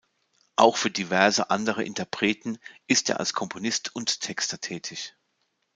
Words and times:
Auch 0.55 0.77
für 0.77 0.89
diverse 0.89 1.51
andere 1.51 1.83
Interpreten 1.83 2.57
ist 2.87 3.07
er 3.11 3.19
als 3.19 3.33
Komponist 3.35 3.95
und 3.95 4.19
Texter 4.21 4.59
tätig. 4.59 5.15